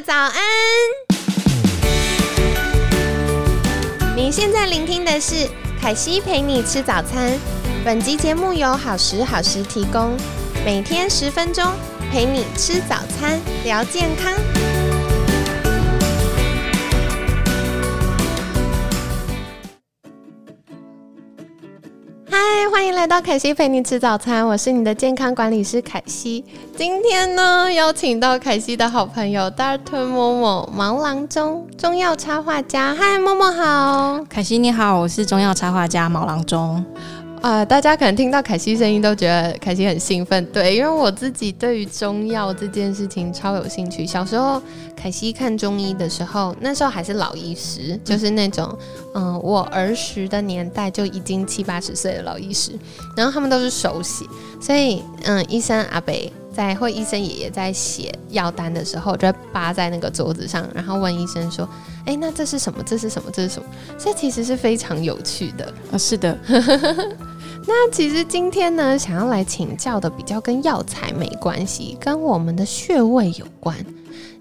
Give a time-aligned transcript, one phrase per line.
[0.00, 0.32] 早安！
[4.16, 5.48] 您现在聆听的是
[5.80, 7.38] 凯西陪你吃早餐。
[7.84, 10.16] 本集节目由好时好时提供，
[10.64, 11.64] 每天十分钟
[12.10, 14.32] 陪你吃早餐，聊健康。
[22.70, 26.44] 欢迎来到凯西陪你吃早餐，我是你的健康管理师凯西。
[26.76, 32.94] 今天呢，邀请到凯西的好朋友 Doctor 某某毛郎中中药插画家。
[32.94, 36.82] 嗨，某某好，凯西你好，我是中药插画家毛郎中。
[37.40, 44.06] 啊，大家可能听到凯西声音都觉得凯西很兴奋，对，因为我自己对于中药这件事情超有兴趣。
[44.06, 44.60] 小时候
[44.94, 48.78] 凯西看中医的时候，那时候还是老医师，就是那种，
[49.14, 52.72] 嗯，我儿时的年代就已经七八十岁的老医师，
[53.16, 54.26] 然后他们都是手写，
[54.60, 61.66] 所以，嗯，医生阿北在或医生爷爷在写药单的时候，就会扒在那个桌子上，然后问医生说
[62.04, 62.82] ：“哎，那这是什么？
[62.84, 63.30] 这是什么？
[63.32, 65.72] 这是什么？”这其实是非常有趣的。
[65.90, 66.36] 啊，是的。
[67.66, 73.76] 那其实今天呢，想要来请教的比较跟药材没关系，跟我们的穴位有关。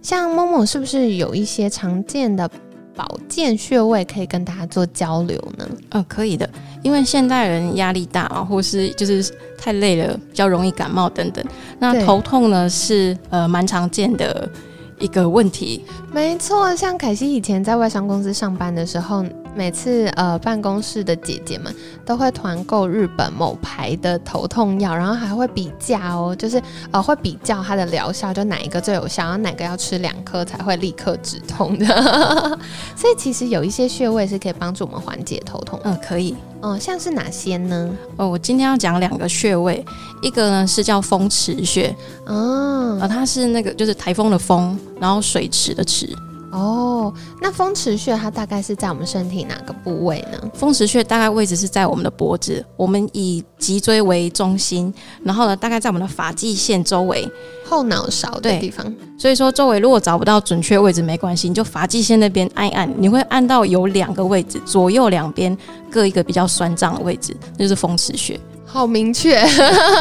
[0.01, 2.49] 像某某是不是有一些常见的
[2.95, 5.69] 保健穴位可以跟大家做交流呢？
[5.89, 6.49] 呃，可以的。
[6.81, 11.43] 因为现代人压力大啊，或是就是太累了，比较容易感冒等等。
[11.77, 14.49] 那头痛呢，是呃蛮常见的
[14.97, 15.83] 一个问题。
[16.11, 19.23] 没错，像凯西以前在外商公司上班的时候。
[19.55, 21.73] 每次呃，办公室的姐姐们
[22.05, 26.61] 都会团购日本某牌的头痛药，然后还会比价哦，就是
[26.91, 31.85] 呃会比较它的疗效，就哪一个最有效，然后哪个要吃两颗才会立刻止痛的。
[32.95, 35.79] 所以其实有一些穴位是可以帮助我们缓解头痛。
[35.83, 36.35] 嗯，可以。
[36.61, 37.89] 嗯，像是哪些呢？
[38.17, 39.85] 哦，我今天要讲两个穴位，
[40.21, 46.13] 一个呢是叫风池穴，哦，它是那个就是台风的风，然后水池的池。
[46.51, 50.49] 哦，那风池穴它大概是在我们身体哪个部位呢？
[50.53, 54.93] 风池穴大概位置是在我们的脖子，我们以脊椎为中心，
[55.23, 57.29] 然后呢，大概在我们的发际线周围，
[57.65, 58.91] 后脑勺的地方。
[59.17, 65.55] 所以说周围如果找不到准确位置没关系，你就发际线那边按一按，你会按到有两个位置，左右两边
[65.91, 68.39] 各一个比较酸胀的位置，那就是风池穴。
[68.71, 69.43] 好明确，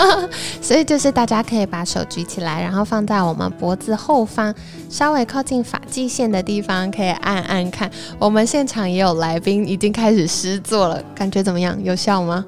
[0.61, 4.55] 所以就是大家可以把手举起来，然后放在我们脖子后方，
[4.91, 7.91] 稍微靠近发际线的地方，可以按按看。
[8.19, 11.83] 我们现场也有来宾已经开始施作了，感觉怎么样？
[11.83, 12.45] 有效吗？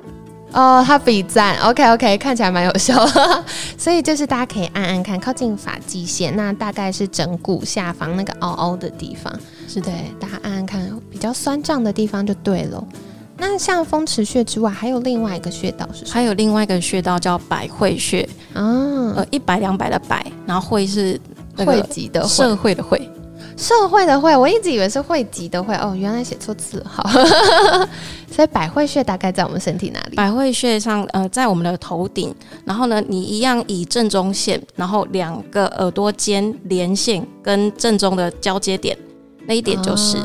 [0.53, 3.07] 哦，他比赞， OK OK，看起来蛮有效。
[3.79, 9.33] 所以就是大家可以按按看，靠近发际线，那大概是枕骨下方那个凹凹的地方，
[9.67, 12.85] 是对，大家按按看，比较酸胀的地方就对了。
[13.41, 16.05] 那像风池穴之外，还有另外一个穴道是？
[16.13, 18.21] 还有另外一个穴道叫百会穴
[18.53, 18.63] 啊，
[19.17, 21.19] 呃，一百两百的百，然后会是
[21.57, 23.11] 汇集的社会的会，
[23.57, 27.09] 社会的会，我一直以为是汇集的会哦，原来写错字好。
[28.31, 30.17] 所以百会穴大概在我们身体哪里？
[30.17, 32.35] 百会穴上，呃，在我们的头顶，
[32.67, 38.97] 然后呢，你一样以正中线，然后两个耳朵间连线跟正中的交接点，
[39.47, 40.19] 那一点就是。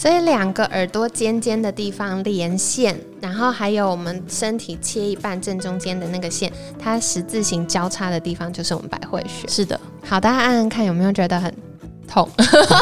[0.00, 9.48] 所以两个耳朵尖尖的地方连线，然后还有我们身体切一半正中间的那个线，它十字形交叉的地方就是我们百会穴。
[9.48, 11.52] 是的，好，大家按按看有没有觉得很
[12.06, 12.28] 痛？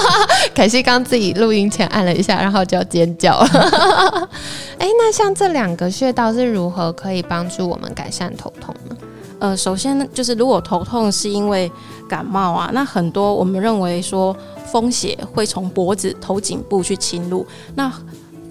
[0.55, 4.29] 可惜刚自己录音前按了一下，然后就要尖叫了。
[4.77, 8.97] 哎，那像这两个穴道是如何可以帮助我们改善头痛呢？
[9.39, 11.73] 呃，首先呢，就是如果头痛是因为
[12.11, 14.37] 感冒啊，那很多我们认为说。
[14.67, 17.93] 风邪会从脖子头颈部去侵入，那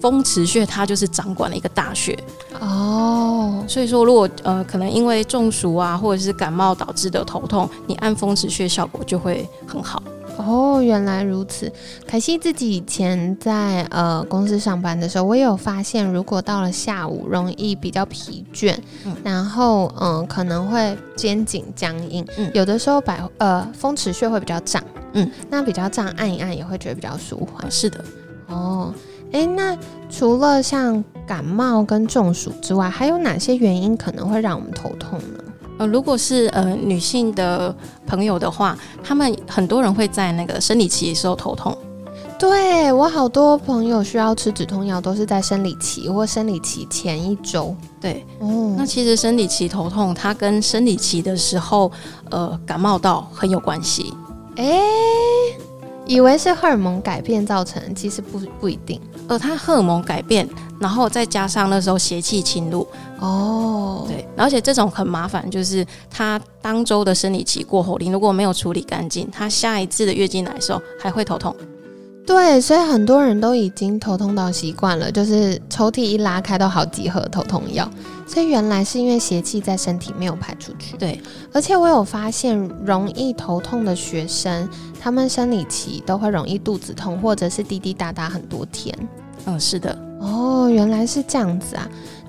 [0.00, 2.16] 风池穴它就是掌管了一个大穴
[2.60, 10.02] 哦，所以说如果呃可能因为中暑啊或者是感冒导致的头痛，你按风池穴效果就会很好。
[10.38, 11.72] 哦，原来如此。
[12.06, 24.82] 可惜自己以前在呃公司上班的时候，我也有发现，如果到了下午容易比较疲倦，嗯然后嗯可能会肩颈僵硬，嗯有的时候百呃风池穴会比较胀。
[25.16, 27.70] 嗯，那比较这样按一按也会觉得比较舒缓。
[27.70, 28.04] 是的，
[28.48, 28.92] 哦，
[29.32, 29.76] 哎，那
[30.10, 35.44] 除了像感冒跟中暑之外，还有哪些原因可能会让我们头痛呢？
[35.78, 37.74] 呃，如果是呃女性的
[38.06, 41.76] 朋友的话，他们很多人会在那个生理期的时候头痛。
[42.38, 47.74] 对我好多朋友需要吃止痛药，都是在生理期或生理期前一周。
[47.98, 51.90] 对，哦，那其实生理期头痛，它跟生理期的时候
[52.30, 54.12] 呃感冒到很有关系。
[54.56, 54.80] 哎，
[56.06, 59.00] 以为是荷尔蒙改变造成，其实不不一定。
[59.28, 60.48] 呃，它荷尔蒙改变，
[60.80, 62.86] 然后再加上那时候邪气侵入，
[63.18, 71.54] 哦，对，而且这种很麻烦，就是它当周的生理期过后，你如果没有处理干净，它下一次的月经来的时候还会头痛。
[72.26, 77.88] 对，所以很多人都已经头痛到习惯了，就是抽屉一拉开都好几盒头痛药。
[78.26, 80.96] 所以原来是因为邪气在身体没有排出去。
[80.96, 81.20] 对，
[81.52, 84.68] 而且我有发现，容易头痛的学生，
[85.00, 88.92] 他们生理期都会容易肚子痛，或者是滴滴答答很多天。
[89.44, 89.96] 嗯，是的。
[90.18, 91.88] 哦，原来是这样子啊。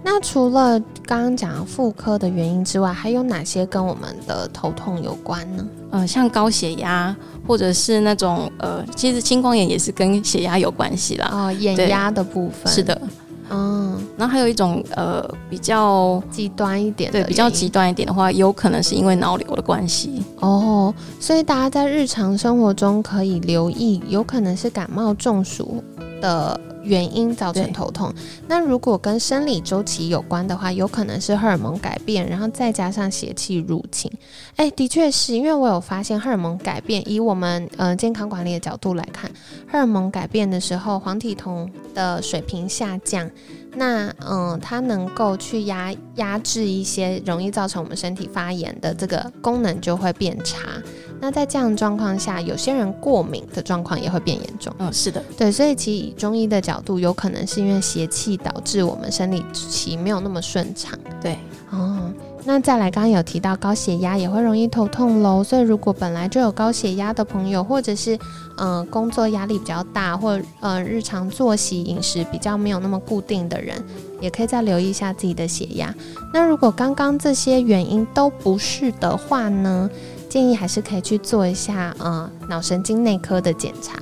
[0.10, 5.68] 那除了刚刚讲妇科的原因之外，还有哪些跟我们的头痛有关呢？
[5.92, 7.14] 呃，像高血压，
[7.46, 11.30] 或者是那种呃，其实青光眼也是跟血压有关系啦。
[11.34, 12.72] 哦，眼压的部分。
[12.72, 13.02] 是的。
[13.50, 20.24] 嗯，然后还有一种呃比较极端一点，对，比较极端一点的话，有可能是因为脑瘤的关系。
[20.40, 25.84] 哦，所以大家在日常生活中可以留意，有可能是感冒中暑
[26.22, 26.58] 的。
[26.88, 28.14] 原因造成头痛，
[28.48, 34.10] 那如果跟生理周期有关的话，有可能是荷尔蒙改变，然后再加上邪气入侵。
[34.56, 39.30] 哎，的确是因为我有发现荷尔蒙改变，以我们呃健康管理的角度来看，
[39.70, 43.30] 荷尔蒙改变的时候，黄体酮的水平下降。
[43.76, 50.82] 那嗯，它能够去压压制一些容易造成我们身体发炎的这个功能就会变差。
[51.20, 54.74] 那在这样的状况下，有些人过敏的状况也会变严重。
[54.80, 60.98] 嗯，是的，对，所以其实以中医的角度，有可能是因为邪气导致我们生理期没有那么顺畅。
[61.22, 61.38] 对，
[61.72, 62.12] 哦。
[62.50, 65.44] 那再来，刚刚有提到高血压也会容易头痛喽。
[65.44, 68.18] 所以如果本来就有高血压的朋友，或者是
[68.56, 73.76] 嗯工作压力比较大，或呃日常作息饮食比较没有那么固定的人，
[74.22, 75.94] 也可以再留意一下自己的血压。
[76.34, 79.90] 那如果刚刚这些原因都不是的话呢，
[80.38, 83.98] 建议还是可以去做一下呃脑神经内科的检查，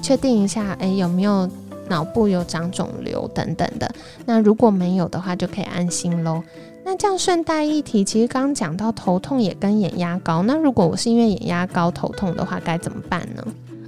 [0.00, 1.50] 确定一下诶有没有
[1.88, 3.92] 脑部有长肿瘤等等的。
[4.24, 6.40] 那如果没有的话，就可以安心喽。
[6.84, 10.44] 那这样顺带一提，其实刚刚讲到头痛也跟眼压高。
[10.44, 13.44] 那如果我是因为眼压高头痛的话，该怎么办呢？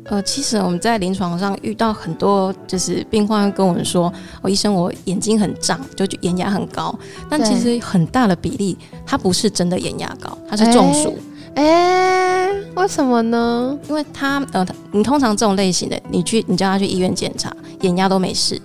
[0.07, 4.13] 呃，其实我们在临床上遇到很多，就是病患跟我们说
[4.43, 6.93] ：“哦，医生，我眼睛很胀，就眼压很高。”
[7.31, 8.77] 但其实很大的比例，
[9.07, 11.17] 它不是真的眼压高，它是中暑。
[11.55, 13.79] 哎，为什么呢？
[13.89, 18.61] 因为他呃，你通常这种类型的，你去你叫他去医院检查，眼压都没事。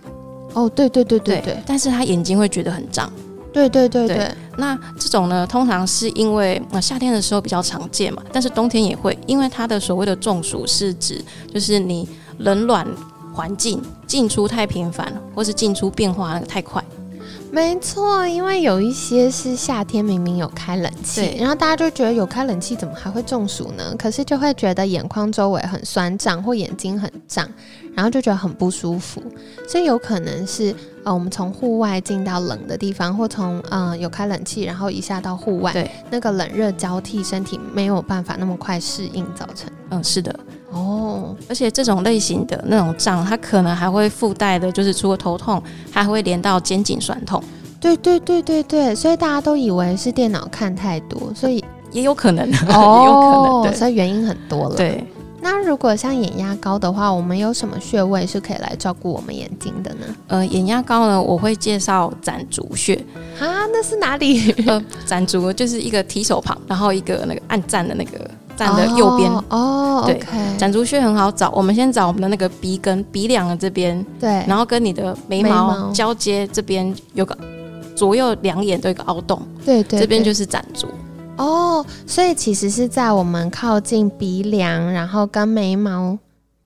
[0.53, 3.11] 哦，对对对对对，但是他眼睛会觉得很胀。
[3.53, 11.23] 对对对对，那这种呢，通常是因为呃夏天的时候比较常见嘛，但是冬天也会，因为它的所谓的中暑是指
[11.53, 12.07] 就是你
[12.39, 12.87] 冷暖
[13.33, 16.83] 环境进出太频繁，或是进出变化太快。
[17.49, 23.95] 没错，因为有一些是夏天明明有开冷气，然后大家就觉得有开冷气怎么还会中暑呢？
[23.97, 27.49] 可是就会觉得眼眶周围很酸胀或眼睛很胀，
[27.95, 29.23] 然后就觉得很不舒服。
[29.67, 39.69] 所以有可能是呃我们从户外进到冷的地方，或从呃有开冷气然后一下到户外，对那个冷热交替，身体没有办法那么快适应造成。
[39.89, 40.37] 嗯，是的。
[40.71, 45.61] 哦，而且这种类型的那种胀，它可能还会附带的，就是除了头痛，
[45.91, 47.41] 还会连到肩颈酸痛。
[47.79, 54.75] 对对对对对，所以大家都以为是电脑看太多，所以也有可能哦， 有可能，所以原因很多了。
[54.75, 55.05] 对，
[55.41, 60.05] 那如果像眼压高的话，我们有什么穴位是可以来照顾我们眼睛的呢？
[60.27, 62.95] 呃，眼压高呢，我会介绍攒竹穴
[63.39, 64.51] 啊，那是哪里？
[64.67, 68.19] 呃，攒竹就是一个提手旁，然后一个那个按赞的那个。
[68.57, 70.19] 站的右边哦，对，
[70.57, 71.51] 攒竹穴很好找。
[71.51, 77.37] 我们先找我们的那个鼻根、鼻梁的这边，对，然后跟你的眉毛交接这边有个
[77.95, 80.87] 左右两眼都有个凹洞，对对，这边就是攒竹。
[81.37, 86.17] 哦，所以其实是在我们靠近鼻梁，然后跟眉毛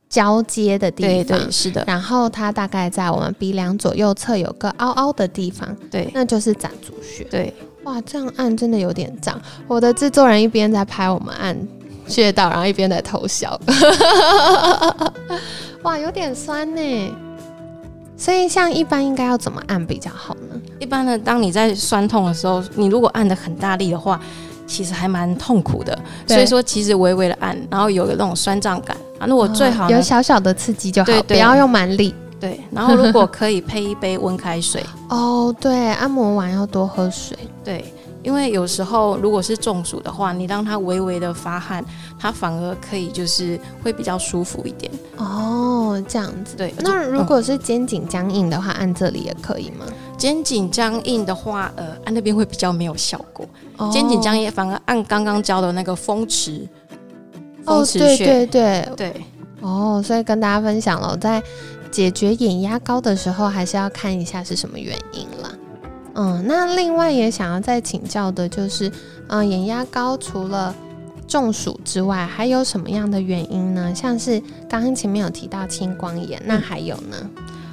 [0.08, 1.84] 交接的地方，对，是的。
[1.86, 7.26] 然后它大概在我们鼻梁左右侧有个凹凹的地方，对，那就是攒竹穴。
[7.26, 9.38] 对，哇，这样按真的有点胀。
[9.68, 11.58] 我的制作人一边在拍我们按。
[12.08, 13.60] 穴道，然后一边在偷笑，
[15.84, 17.16] 哇，有点酸呢。
[18.18, 20.56] 所以，像一般应该要怎么按比较好呢？
[20.80, 24.20] 一般呢，当你在酸痛的时候，你如果按的很大力的话，
[24.68, 25.98] 其实还蛮痛苦的。
[26.28, 32.14] 所以说，其实微微的按，然后有个那种酸胀感啊，那我最好有小小的刺激就好，不要用蛮力。
[32.40, 34.84] 对，然后如果可以配一杯温开水。
[35.10, 37.36] 哦，对，按摩完要多喝水。
[37.64, 37.92] 对。
[38.24, 41.84] 因为有时候如果是中暑的话，你让它微微的发汗，
[42.20, 44.92] 它反而可以就是会比较舒服一点。
[45.18, 46.56] 哦，这样子。
[46.56, 46.74] 对。
[46.80, 49.86] 那如果是肩颈僵硬的话，按这里也可以吗？
[50.18, 53.48] 肩颈僵硬的话，呃，按那边会比较没有效果。
[53.92, 56.68] 肩颈僵硬反而按刚刚教的那个风池。
[57.66, 58.26] 风池穴。
[58.26, 59.26] 对对对对。
[59.62, 61.42] 哦，所以跟大家分享了，在
[61.92, 65.41] 解决眼压高的时候，还是要看一下是什么原因了。
[66.14, 68.92] 嗯，那另外也想要再请教的就是，
[69.28, 70.76] 嗯，眼压高除了
[71.28, 73.94] 中暑之外，还有什么样的原因呢？
[73.96, 77.16] 像是刚刚前面有提到青光眼，那还有呢？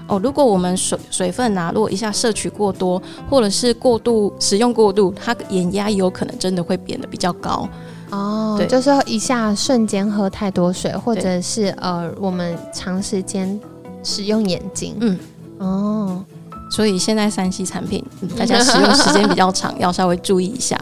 [0.07, 7.68] 哦，如果我们水水分啊，如果一下摄取过多，或者是过度使用过度，它眼压有可能真的会变得比较高。
[8.11, 13.61] 哦，对，就是一下瞬间喝太多水，或者是呃，我们长时间
[14.02, 14.97] 使用眼睛。
[15.00, 15.18] 嗯，
[15.59, 16.25] 哦。
[16.70, 18.04] 所以现在三 C 产品，
[18.37, 20.78] 大家使用时间比较长，要稍微注意一下。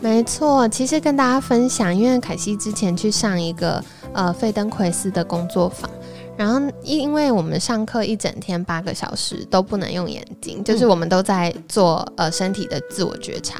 [0.00, 3.82] 没错，其实跟大家分享，因为凯西之前去上一个
[4.12, 5.90] 呃费登奎斯的工作坊，
[6.36, 13.58] 然后因为我们上课一整天八个小时都不能用眼睛，就是我们都在做呃身体的自我觉察。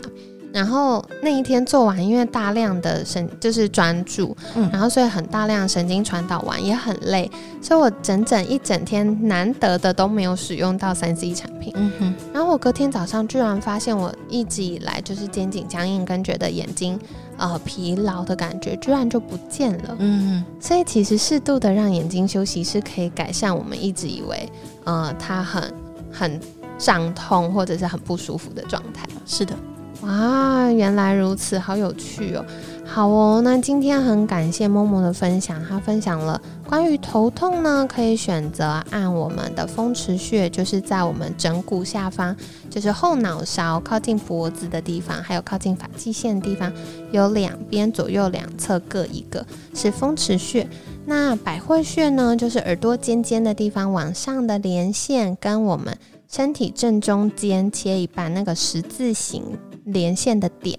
[0.52, 4.36] 然后那一天做完，因为大量的神就是专注，
[4.72, 11.72] 然后所以很大量神经传导完也很累，所以我整整一整天难得的都没有使用到三 C 产品。
[11.76, 16.98] 嗯哼，然后我隔天早上居然发现我一直以来就是肩颈僵硬跟觉得眼睛
[17.36, 19.96] 呃疲劳的感觉居然就不见了。
[19.98, 24.48] 嗯哼，所以其实适度的让眼睛休息是可以改善我们一直以为
[24.84, 25.74] 呃它很
[26.10, 26.40] 很
[26.78, 29.06] 胀痛或者是很不舒服的状态。
[29.26, 29.54] 是的。
[30.02, 32.44] 哇，原来如此，好有趣哦！
[32.84, 42.34] 好哦，那今天很感谢默默的分享，他分享了关于头痛呢，可以选择按我们的风池穴，就是在我们枕骨下方，
[42.70, 46.72] 就是后脑勺靠近脖子的地方，还有靠近发际线的地方，
[47.10, 50.66] 有两边左右两侧各一个是风池穴。
[51.06, 55.98] 那百会穴呢，就是耳朵尖尖的地方往上的连线，跟我们
[56.30, 59.42] 身体正中间切一半那个十字形。
[59.88, 60.78] 连线的点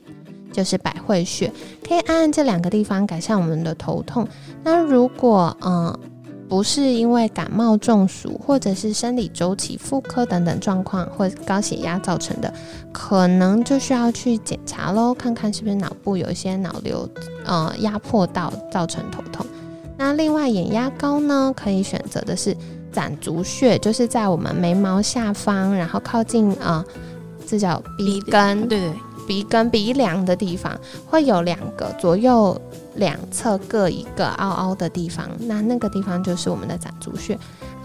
[0.51, 1.51] 就是百会穴，
[1.87, 4.27] 可以按按这两个地方改善我们的头痛。
[4.63, 5.97] 那如果嗯
[6.49, 12.51] 不是因为感冒中暑，或者是生理周期、妇科等等状况，或高血压造成的，
[12.91, 17.07] 可能就需要去检查喽，看看是不是脑部有一些脑瘤
[17.45, 19.45] 呃压迫到造成头痛。
[19.95, 22.57] 那另外眼压高呢，可以选择的是
[22.91, 26.83] 攒足穴，就是在我们眉毛下方，然后靠近啊。
[27.49, 28.93] 这叫鼻根，对对，
[29.27, 32.55] 鼻根鼻梁的地方会有两个左右
[32.95, 37.35] 两侧各一个凹凹的地方，那那个地方就是我们的攒竹穴，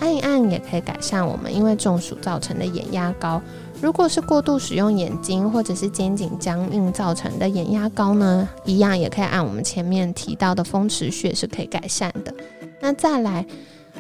[0.01, 3.41] 按一按也可以改善我们因为中暑造成的眼压高。
[3.81, 12.35] 如果是过度使用眼睛或者是肩颈僵硬造成的眼压高呢，一样也可以按我们前面提到的风池穴是可以改善的。
[12.81, 13.47] 那再来。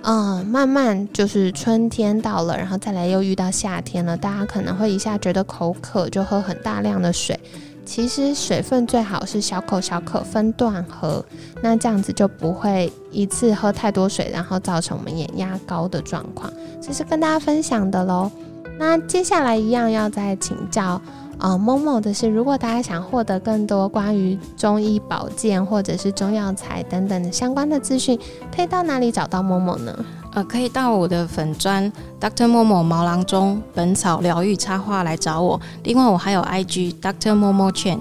[0.06, 4.14] 嗯，慢慢就是春天到了，然后再来又遇到夏天了。
[4.14, 7.38] 大家可能会一下觉得口渴，就喝很大量的水。
[7.86, 11.24] 其实水分最好是小口小口分段喝，
[11.62, 16.52] 那这样子就不会一次喝太多水，然后造成我们眼压高的状况。
[16.82, 18.30] 这是跟大家分享的喽。
[18.78, 21.00] 那接下来一样要再请教。
[21.38, 28.18] 啊，某某的是，如果大家想获得更多关于中医保健或者是中药材等等的相关的资讯，
[28.54, 29.94] 可以到哪里找到某某呢？
[30.32, 35.60] 呃，可以到我的粉砖 Doctor 某某毛囊中本草疗愈插画来找我。
[35.82, 37.98] 另外，我还有 IG Doctor 某某圈，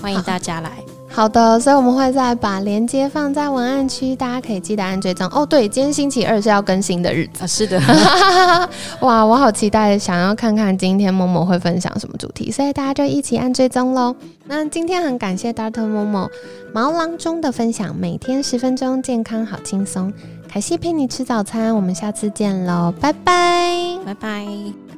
[0.00, 0.70] 欢迎大家来。
[1.12, 5.44] 好的，所以我们会再把链接放在文案区，大家可以记得按追踪哦。
[5.44, 7.80] 对，今天星期二是要更新的日子啊，是的。
[9.02, 14.14] 哇，我好期待，想要看看今天某某会分享什么主题，所以大家就一起按追踪喽。
[14.46, 16.28] 那今天很感谢 Doctor 某某
[16.72, 20.12] 毛囊中的分享，每天十分钟，健康好轻松。
[20.48, 24.89] 凯西陪你吃早餐，我们下次见喽，拜拜，拜拜。